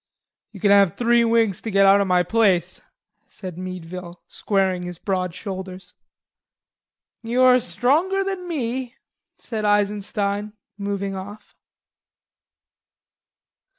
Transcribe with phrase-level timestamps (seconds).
[0.51, 2.81] "You kin have three winks to get out o' my place,"
[3.27, 5.93] said Meadville, squaring his broad shoulders.
[7.21, 8.95] "You are stronger than me,"
[9.37, 11.53] said Eisenstein, moving off.